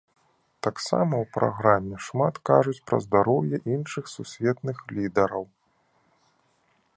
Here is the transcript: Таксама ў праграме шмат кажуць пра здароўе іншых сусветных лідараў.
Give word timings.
Таксама 0.67 1.13
ў 1.17 1.25
праграме 1.37 1.95
шмат 2.05 2.39
кажуць 2.51 2.75
пра 2.93 2.97
здароўе 3.07 3.57
іншых 3.75 4.09
сусветных 4.15 4.77
лідараў. 4.97 5.45